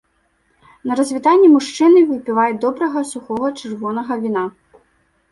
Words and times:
На 0.91 0.95
развітанне 0.99 1.49
мужчыны 1.55 1.99
выпіваюць 2.11 2.57
добрага 2.63 3.03
сухога 3.11 3.51
чырвонага 3.61 4.17
віна. 4.23 4.43